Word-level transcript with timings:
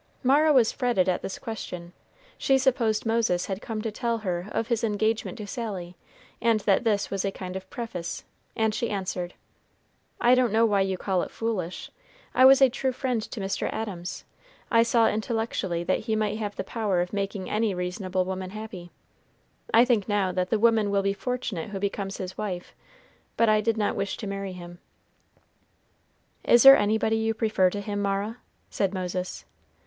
Mara 0.23 0.51
was 0.51 0.71
fretted 0.71 1.07
at 1.07 1.21
this 1.21 1.37
question. 1.37 1.93
She 2.35 2.57
supposed 2.57 3.05
Moses 3.05 3.45
had 3.45 3.61
come 3.61 3.83
to 3.83 3.91
tell 3.91 4.17
her 4.17 4.47
of 4.51 4.67
his 4.69 4.83
engagement 4.83 5.37
to 5.37 5.45
Sally, 5.45 5.95
and 6.41 6.59
that 6.61 6.83
this 6.83 7.11
was 7.11 7.23
a 7.23 7.29
kind 7.29 7.55
of 7.55 7.69
preface, 7.69 8.23
and 8.55 8.73
she 8.73 8.89
answered, 8.89 9.35
"I 10.19 10.33
don't 10.33 10.51
know 10.51 10.65
why 10.65 10.81
you 10.81 10.97
call 10.97 11.21
it 11.21 11.29
foolish. 11.29 11.91
I 12.33 12.45
was 12.45 12.63
a 12.63 12.69
true 12.69 12.91
friend 12.91 13.21
to 13.21 13.39
Mr. 13.39 13.69
Adams. 13.71 14.25
I 14.71 14.81
saw 14.81 15.07
intellectually 15.07 15.83
that 15.83 15.99
he 15.99 16.15
might 16.15 16.39
have 16.39 16.55
the 16.55 16.63
power 16.63 16.99
of 17.01 17.13
making 17.13 17.47
any 17.47 17.75
reasonable 17.75 18.25
woman 18.25 18.49
happy. 18.49 18.89
I 19.71 19.85
think 19.85 20.09
now 20.09 20.31
that 20.31 20.49
the 20.49 20.57
woman 20.57 20.89
will 20.89 21.03
be 21.03 21.13
fortunate 21.13 21.69
who 21.69 21.77
becomes 21.79 22.17
his 22.17 22.35
wife; 22.35 22.73
but 23.37 23.49
I 23.49 23.61
did 23.61 23.77
not 23.77 23.95
wish 23.95 24.17
to 24.17 24.25
marry 24.25 24.53
him." 24.53 24.79
"Is 26.43 26.63
there 26.63 26.75
anybody 26.75 27.17
you 27.17 27.35
prefer 27.35 27.69
to 27.69 27.81
him, 27.81 28.01
Mara?" 28.01 28.37
said 28.71 28.95
Moses. 28.95 29.45